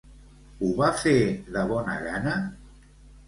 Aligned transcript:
Ho 0.61 0.69
va 0.79 0.87
fer 1.01 1.13
de 1.57 1.65
bona 1.73 1.99
gana? 2.07 2.35